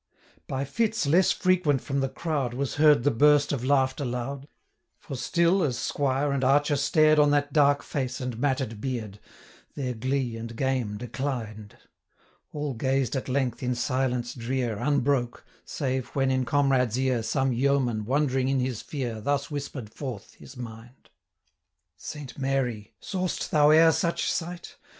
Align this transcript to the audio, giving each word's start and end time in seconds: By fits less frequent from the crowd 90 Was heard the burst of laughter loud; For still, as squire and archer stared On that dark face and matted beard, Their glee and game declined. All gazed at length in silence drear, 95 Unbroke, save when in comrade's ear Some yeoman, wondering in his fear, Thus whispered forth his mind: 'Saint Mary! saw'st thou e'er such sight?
By 0.47 0.65
fits 0.65 1.05
less 1.05 1.31
frequent 1.31 1.79
from 1.79 1.99
the 1.99 2.09
crowd 2.09 2.53
90 2.53 2.57
Was 2.57 2.75
heard 2.77 3.03
the 3.03 3.11
burst 3.11 3.51
of 3.51 3.63
laughter 3.63 4.03
loud; 4.03 4.47
For 4.97 5.15
still, 5.15 5.61
as 5.61 5.77
squire 5.77 6.31
and 6.31 6.43
archer 6.43 6.75
stared 6.75 7.19
On 7.19 7.29
that 7.29 7.53
dark 7.53 7.83
face 7.83 8.19
and 8.19 8.39
matted 8.39 8.81
beard, 8.81 9.19
Their 9.75 9.93
glee 9.93 10.37
and 10.37 10.55
game 10.55 10.97
declined. 10.97 11.77
All 12.51 12.73
gazed 12.73 13.15
at 13.15 13.29
length 13.29 13.61
in 13.61 13.75
silence 13.75 14.33
drear, 14.33 14.69
95 14.77 14.87
Unbroke, 14.87 15.45
save 15.65 16.07
when 16.15 16.31
in 16.31 16.45
comrade's 16.45 16.97
ear 16.97 17.21
Some 17.21 17.53
yeoman, 17.53 18.03
wondering 18.05 18.47
in 18.47 18.59
his 18.59 18.81
fear, 18.81 19.21
Thus 19.21 19.51
whispered 19.51 19.93
forth 19.93 20.33
his 20.33 20.57
mind: 20.57 21.11
'Saint 21.95 22.39
Mary! 22.39 22.95
saw'st 22.99 23.51
thou 23.51 23.71
e'er 23.71 23.91
such 23.91 24.31
sight? 24.33 24.77